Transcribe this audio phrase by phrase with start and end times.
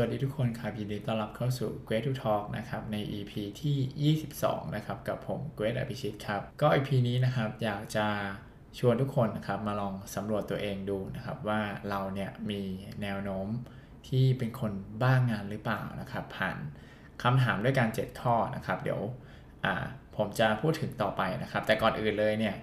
[0.00, 8.06] วัสดีทุกคนครับยินดีต้อนรับเข้าสู่ Great to Talk นะครับใน EP ที่ 22 นะครับกับผม Great อภิชิตครับ ก็ EP นี้นะครับอยากจะ
[8.78, 12.62] ชวนทุกคนนะครับมาลองสำรวจตัวเองดูนะครับว่าเราเนี่ยมี
[13.02, 13.48] แนวโน้ม
[14.08, 14.72] ที่เป็นคน
[15.02, 16.56] บ้างงานหรือเปล่านะครับ ผ่าน
[17.22, 19.00] คำถามด้วยการ7ข้อนะครับ เดี๋ยว
[20.16, 22.56] ผมจะพูดถึงต่อไปนะครับ แต่ก่อนอื่นเลยเนี่ย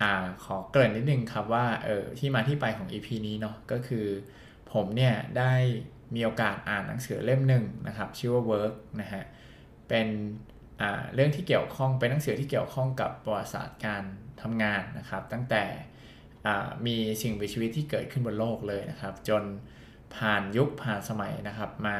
[0.00, 0.04] อ
[0.44, 4.06] ขอเกริ่นนิดนึงครับว่าเออที่มาที่ไปของ EP นี้เนาะก็คือ
[4.72, 5.52] ผมเนี่ยได้
[6.14, 9.24] มีโอกาสอ่านหนังสือเล่มหนึ่งนะครับชื่อว่า Work นะฮะ
[9.88, 10.08] เป็น
[11.14, 14.02] เรื่องที่เกี่ยวข้องเป็นหนังสือที่เกี่ยวข้องกับประวัติศาสตร์การ
[14.42, 15.64] ทำงานนะครับ ตั้งแต่
[16.86, 19.42] มีสิ่งมีชีวิตที่เกิดขึ้นบนโลกเลยนะครับ จน
[20.16, 21.98] ผ่านยุคผ่านสมัยนะครับ มา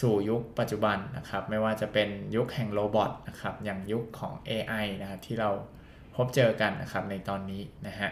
[0.00, 5.50] สู่ยุคปัจจุบันนะครับ ไม่ว่าจะเป็นยุคแห่งโรบอทนะครับอย่างยุคของ AI นะครับที่เรา
[6.14, 8.10] พบเจอกันนะครับในตอนนี้นะฮะ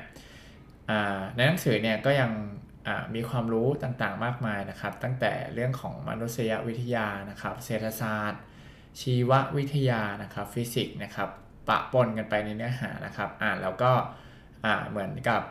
[1.36, 2.30] ในหนังสือเนี่ยก็ยัง
[3.14, 8.42] มีความรู้ต่างๆมากมายนะครับ ตั้งแต่เรื่องของมนุษยวิทยานะครับ เศรษฐศาสตร์
[9.00, 11.28] ชีววิทยานะครับ ฟิสิกส์นะครับ
[11.68, 13.92] ปะปนกันไปในเนื้อหานะครับ อ่านแล้วก็
[14.90, 15.42] เหมือนกับ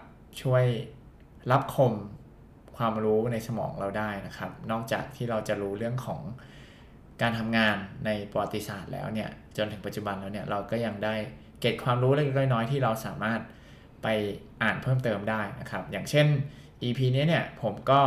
[0.42, 0.66] ช่วย
[1.52, 1.94] รับคม
[2.78, 6.22] ความรู้ในสมองเราได้นะครับ นอกจากที่เราจะรู้เรื่องของ
[7.22, 11.16] การทำงานในประวัติศาสตร์แล้วเนี่ยจนถึงปัจจุบันแล้วเนี่ยเราก็ยังได้
[11.62, 13.40] เก็บความรู้เล็กๆน้อยๆที่เราสามารถ
[14.04, 14.08] ไป
[14.64, 16.28] อ่านเพิ่มเติมได้นะครับ อย่างเช่น
[16.84, 18.02] EP นี้เนี่ยผมก็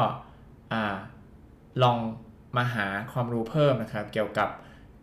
[1.82, 1.98] ลอง
[2.56, 4.48] มาหาความรู้เพิ่มนะครับ เกี่ยวกับ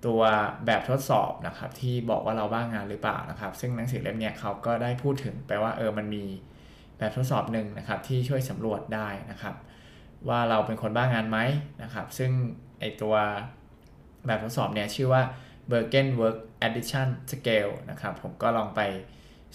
[0.06, 0.22] ตัว
[0.66, 6.26] แบบทดสอบนะครับ ที่บอกว่าเราบ้างงานหรือเปล่านะครับ ซึ่งหนังสือเล่มนี้เขาก็ได้พูดถึงไปว่าเออมันมี
[6.98, 9.56] แบบทดสอบหนึ่งนะครับ ที่ช่วยสำรวจได้นะครับ
[10.30, 11.40] ว่าเราเป็นคนบ้างงานไหม
[11.84, 12.32] นะครับ ซึ่ง
[12.80, 13.16] ไอตัว
[14.26, 15.22] แบบทดสอบเนี่ยชื่อว่า
[15.72, 18.82] Bergen Work Addition Scale นะครับ ผมก็ลองไป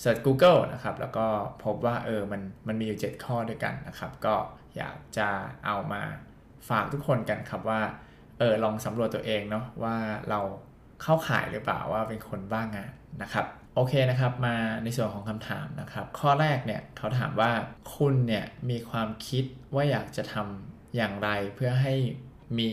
[0.00, 1.26] เสิร์ช Google นะครับ แล้วก็
[1.64, 4.34] พบว่าเออมันมันมีอยู่ 7 ข้อด้วยกันนะครับ ก็
[4.76, 5.28] อยากจะ
[5.66, 6.02] เอามา
[6.68, 7.80] ฝากทุกคนกันครับว่า
[8.38, 9.96] เออลองสำรวจตัวเองเนาะว่า
[10.30, 10.40] เรา
[11.02, 17.52] เข้าข่ายหรือเปล่าว่าเป็นคนบ้างงานนะครับ โอเคนะครับมาในส่วนของคำถามนะครับ ข้อแรกเนี่ยเขาถามว่า
[17.96, 21.94] คุณเนี่ยมีความคิดว่าอยากจะทำอย่างไรเพื่อให้
[22.58, 22.70] มี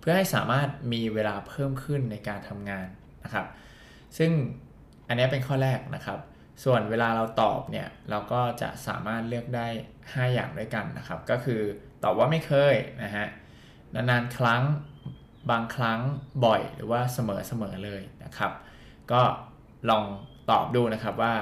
[0.00, 2.86] เพื่อให้สามารถมีเวลาเพิ่มขึ้นในการทำงาน
[3.24, 3.46] นะครับ
[4.18, 4.30] ซึ่ง
[5.08, 6.18] อันนี้เป็นข้อแรกนะครับ
[6.64, 9.66] ส่วนเวลาเราตอบเนี่ยเราก็จะสามารถเลือกได้
[10.00, 11.60] 5 อย่างด้วยกันนะครับ ก็คือ
[12.04, 13.26] ตอบว่าไม่เคยนะฮะ
[13.94, 14.62] นานๆครั้ง
[15.50, 16.00] บางครั้ง
[16.44, 17.18] บ่อยหรือว่าเส
[17.62, 18.52] มอๆเลยนะครับ
[19.12, 19.22] ก็
[19.90, 20.04] ลอง
[20.50, 21.34] ตอบดูนะครับว่า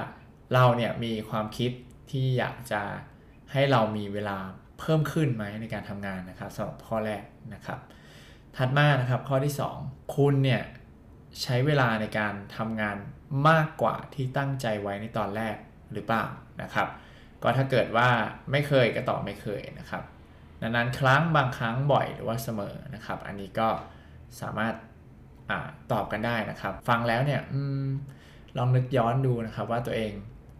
[0.53, 1.71] เราเนี่ยมีความคิด
[2.11, 2.81] ที่อยากจะ
[3.51, 4.37] ให้เรามีเวลา
[4.79, 7.79] เพิ่มขึ้นไหมในการทำงานนะครับสำหรับข้อแรกนะครับ
[8.57, 9.53] ถัดมานะครับข้อที่
[9.83, 10.61] 2 คุณเนี่ย
[11.41, 12.97] ใช้เวลาในการทำงาน
[13.49, 15.55] มากกว่าที่ตั้งใจไว้ในตอนแรก
[15.93, 16.25] หรือเปล่า
[16.61, 16.87] นะครับ
[17.43, 18.09] ก็ถ้าเกิดว่า
[18.51, 20.03] ไม่เคยก็ตอบไม่เคยนะครับ
[20.61, 23.69] นานๆครั้งบางครั้งบ่อยหรือว่าเสมอนะครับ อันนี้ก็
[24.41, 24.73] สามารถ
[25.49, 25.51] อ
[25.91, 27.55] ตอบกันได้นะครับ ฟังแล้วเนี่ยอ
[28.57, 30.13] ลองนึกย้อนดูนะครับว่าตัวเอง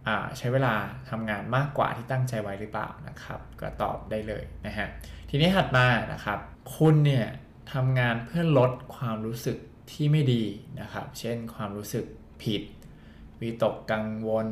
[0.06, 0.08] อ
[0.38, 0.74] ใช้เวลา
[1.10, 4.88] ทำงานมากกว่าที่ตั้งใจไว้หรือเปล่านะครับ ก็ตอบได้เลยนะฮะ
[5.30, 6.38] ทีนี้ถัดมานะครับ
[6.76, 7.26] คุณเนี่ย
[7.72, 9.56] ทำงานเพื่อลดความรู้สึก
[9.92, 10.44] ที่ไม่ดี
[10.80, 12.04] นะครับ เช่นความรู้สึก
[12.42, 12.62] ผิด
[13.40, 14.48] วิตกกังวล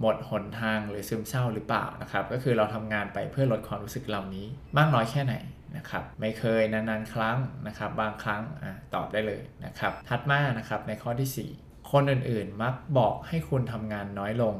[0.00, 4.46] หมดหนทางหรือซึมเศร้าหรือเปล่านะครับ ก็คือเราทำงานไปเพื่อลดความรู้สึกเหล่านี้
[4.78, 5.34] มากน้อยแค่ไหน
[5.76, 14.54] นะครับ ไม่เคยนานๆ ครั้งนะครับ บางครั้งอตอบได้เลยนะครับ ถัดมานะครับในข้อที่ 4 คนอื่นๆ มักบอกให้คุณทำงานน้อยลง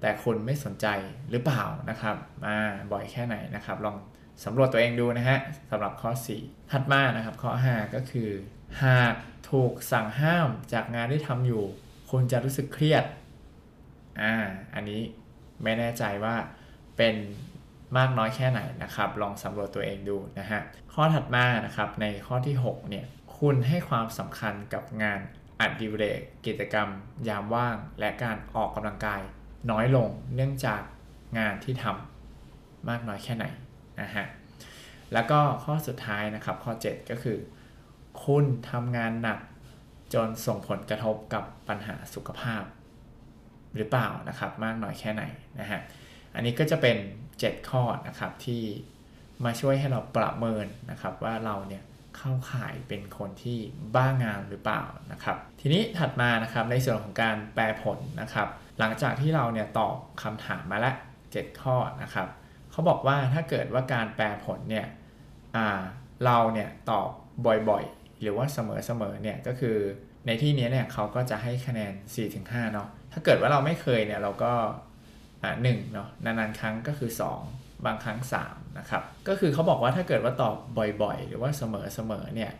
[0.00, 0.86] แต่คุณไม่สนใจ
[1.30, 2.56] หรือเปล่านะครับมา
[2.92, 3.96] บ่อยแค่ไหนนะครับ ลอง
[4.44, 5.38] สำรวจตัวเองดูนะฮะ
[5.70, 8.30] สำหรับข้อ 4 ถัดมานะครับข้อ 5 ก็คือ
[8.84, 9.14] หาก
[9.50, 11.64] ถูกสั่งห้ามจากงานที่ทำอยู่
[12.12, 13.04] คุณจะรู้สึกเครียด
[14.22, 14.34] อ่า
[14.74, 15.00] อันนี้
[15.62, 16.36] ไม่แน่ใจว่า
[16.96, 17.14] เป็น
[17.96, 20.60] มากน้อยแค่ไหนนะครับ ลองสำรวจตัวเองดูนะฮะ
[20.92, 23.06] ข้อถัดมานะครับ ในข้อที่ 6 เนี่ย
[23.38, 25.20] คุณให้ความสำคัญกับงาน
[25.60, 26.88] อดิเรกกิจกรรม
[27.28, 29.20] ยามว่าง และการออกกำลังกาย
[29.70, 30.82] น้อยลงเนื่องจาก
[31.38, 33.44] งานที่ทำมากน้อยแค่ไหน
[34.00, 34.26] นะฮะ
[35.12, 37.38] แล้วก็ข้อสุดท้ายนะครับ ข้อ 7 ก็คือ
[38.24, 39.38] คุณทำงานหนัก
[40.14, 42.64] จนส่งผลกระทบกับปัญหาสุขภาพ
[43.76, 45.22] หรือเปล่านะครับมากน้อยแค่ไหน
[45.60, 45.80] นะฮะ
[46.34, 46.96] อันนี้ก็จะเป็น
[47.32, 48.62] 7 ข้อนะครับที่
[49.44, 51.82] มาช่วยให้เราประเมินนะครับว่าเราเนี่ย
[52.16, 53.58] เข้าข่ายเป็นคนที่
[53.96, 54.82] บ้างานหรือเปล่า
[55.12, 58.48] นะครับ ทีนี้ถัดมานะครับในส่วนของการแปลผลนะครับ
[58.78, 60.96] หลังจากที่เราเนี่ยตอบคำถามมาแล้ว
[61.28, 62.28] 7ข้อนะครับ
[62.70, 64.86] เขาบอกว่าถ้าเกิดว่าการแปลผลเนี่ย
[66.24, 67.08] เราเนี่ยตอบ
[67.46, 67.84] บ่อย
[68.22, 68.58] หรือว่าเส
[69.00, 69.76] มอๆเนี่ยก็คือ
[70.26, 71.92] ในที่นี้เนี่ยเขาก็จะให้คะแนน
[72.32, 74.52] 4-5เนาะถ้าเกิดว่าเราไม่เคยเนี่ยเราก็
[75.42, 77.10] อ่าหเนาะนานๆครั้งก็คือ
[77.48, 80.56] 2 บางครั้ง 3 นะครับ ก็คือเขาบอกว่าถ้าเกิดว่าตอบ
[81.02, 81.62] บ่อยๆ หรือว่าเส
[82.10, 82.52] มอๆเนี่ย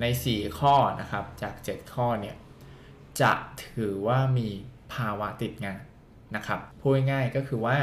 [0.00, 2.36] ใน 4 ข้อนะครับจาก 7 ข้อเนี่ย
[3.22, 3.32] จะ
[3.64, 4.48] ถือว่ามี
[4.94, 5.80] ภาวะติดงาน
[6.36, 7.76] นะครับพูดง่ายก็คือว่า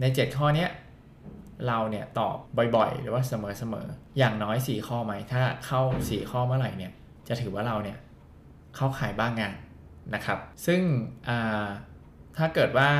[0.00, 0.66] ใน 7 ข้อนี้
[1.68, 2.36] เราเนี่ยตอบ
[2.76, 6.92] บ่อยๆ หรือว่าเสมอๆ อย่างน้อย 4 ข้อไหม ถ้าเข้า 4 ข้อเมื่อไหร่เนี่ย
[7.28, 7.98] จะถือว่าเราเนี่ย
[8.76, 9.56] เข้าขายบ้างงาน
[10.14, 10.80] นะครับ ซึ่ง
[12.36, 12.90] ถ้าเกิดว่า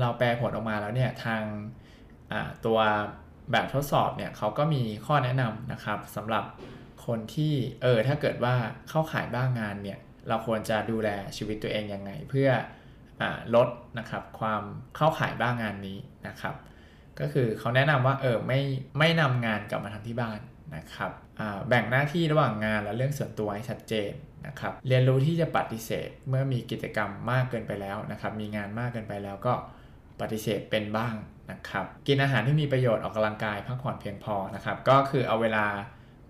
[0.00, 1.42] เราแปลผลออกมาแล้วเนี่ยทาง
[2.66, 2.78] ตัว
[3.52, 6.44] แบบทดสอบเนี่ยเขาก็มีข้อแนะนำนะครับสำหรับ
[7.06, 8.54] คนที่เออถ้าเกิดว่า
[8.88, 12.50] เข้าขายบ้างงานเนี่ยเราควรจะดูแลชีวิตตัวเองยังไง เพื่อ
[13.20, 13.24] อ
[13.54, 13.68] ลด
[13.98, 14.62] นะครับความ
[14.96, 16.54] เข้าขายบ้างงานนี้นะครับ
[17.20, 18.60] ก็คือเขาแนะนำว่าเออไม่
[18.98, 20.40] ไม่นำงานกลับมาทำที่บ้าน
[20.76, 21.12] นะครับ
[21.68, 24.12] แบ่งหน้าที่ระหว่างงานและเรื่องส่วนตัวให้ชัดเจน
[24.46, 29.54] นะครับเรียนรู้ที่จะปฏิเสธเมื่อมีกิจกรรมมากเกินไปแล้วนะครับมีงานมากเกินไปแล้วก็
[30.20, 31.14] ปฏิเสธเป็นบ้าง
[31.50, 35.66] นะครับกินอาหารที่มีประโยชน์ออกกำลังกายพักผ่อนเพียงพอนะครับก็คือเอาเวลา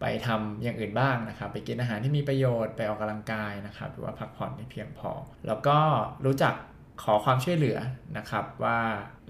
[0.00, 5.10] ไปทำอย่างอื่นบ้างนะครับไปกินอาหารที่มีประโยชน์ไปออกกำลังกายนะครับหรือว่าพักผ่อนให้เพียงพอ
[5.46, 5.78] แล้วก็
[6.24, 6.54] รู้จัก
[7.02, 7.78] ขอความช่วยเหลือ
[8.18, 8.78] นะครับว่า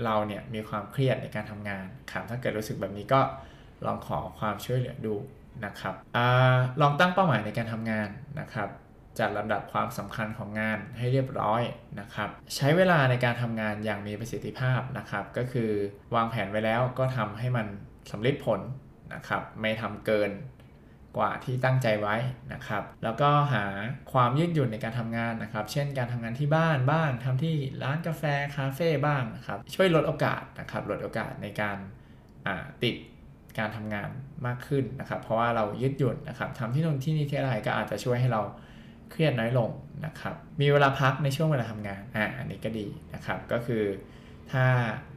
[0.05, 3.20] เราเนี่ยมีความเครียดในการทำงานครับถ้าเกิดรู้สึกแบบนี้ก็
[3.87, 5.15] ลองขอความช่วยเหลือดู
[5.65, 6.19] นะครับอ
[6.81, 8.09] ลองตั้งเป้าหมายในการทำงาน
[8.41, 8.69] นะครับ
[9.19, 11.62] จัดลำดับความสำคัญของงานให้เรียบร้อย
[12.00, 15.70] นะครับใช้เวลาในการทำงานอย่างมีประสิทธิภาพนะครับ ก็คือ
[16.15, 17.67] วางแผนไว้แล้วก็ทำให้มัน
[18.12, 18.61] สำเร็จผล
[19.15, 20.31] นะครับไม่ทำเกิน
[21.16, 22.16] กว่าที่ตั้งใจไว้
[22.52, 23.64] นะครับ แล้วก็หา
[24.12, 28.22] ความยืดหยุ่นในการทำงานนะครับ เช่นการทำงานที่บ้านบ้างทำที่ร้านกาแฟ
[28.56, 31.76] คาเฟ่บ้างนะครับ ช่วยลดโอกาสนะครับ ลดโอกาสในการ
[32.82, 32.96] ติด
[33.58, 34.08] การทำงาน
[34.46, 38.43] มากขึ้นนะครับ เพราะว่าเรายืดหยุ่นนะครับทำที่นู่นที่นี่ที่อะไรก็อาจจะช่วยให้เรา
[39.10, 39.70] เครียดน้อยลง
[40.06, 43.84] นะครับ มีเวลาพักในช่วงเวลาทำงาน อ่า อันนี้ก็ดีนะครับ ก็คือ
[44.52, 44.66] ถ้า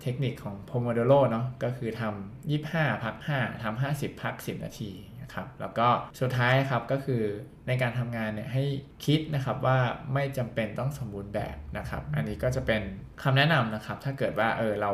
[0.02, 4.92] เทคนิคของ Pomodoro เนาะ ก็คือทำ25 พัก 5ทำ50 พัก 10 นาที
[5.32, 5.88] นะครับแล้วก็
[6.22, 7.24] สุดท้ายครับก็คือ
[7.68, 8.64] ในการทำงานเนี่ยให้
[9.06, 9.78] คิดนะครับว่า
[10.14, 12.82] ไม่จำเป็นต้องสมบูรณ์แบบนะครับอันนี้ก็จะเป็น
[13.24, 14.92] คำแนะนำนะครับถ้าเกิดว่าเออเรา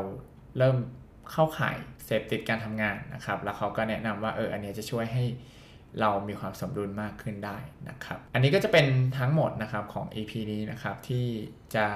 [0.58, 0.78] เริ่ม
[1.32, 5.24] เข้าข่ายเสพติดการทำงานนะครับแล้วเขาก็แนะนำว่าเอออันนี้จะช่วยให้
[6.02, 7.58] เรามีความสมดุลมากขึ้นได้
[7.90, 8.86] นะครับ อันนี้ก็จะเป็น
[9.20, 11.26] ทั้งหมดนะครับของ EP นี้นะครับที่
[11.76, 11.88] จะ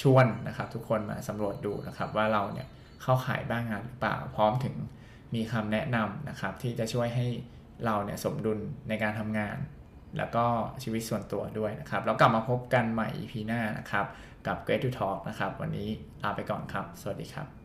[0.00, 2.68] ชวนนะครับทุกคนมาสำรวจดูนะครับว่าเราเนี่ย
[3.02, 4.74] เข้าขายบ้างงานหรือเปล่า พร้อมถึง
[5.34, 7.26] มีคำแนะนำนะครับที่จะช่วยให้
[7.84, 8.58] เราเนี่ยสมดุล
[8.88, 9.56] ในการทำงาน
[10.18, 10.44] แล้วก็
[10.82, 14.06] ชีวิตส่วนตัวด้วยนะครับ แล้วกลับมาพบกันใหม่ EP หน้านะครับ
[14.46, 15.88] กับ Great to Talk นะครับ วันนี้
[16.22, 17.57] ลาไปก่อนครับ สวัสดีครับ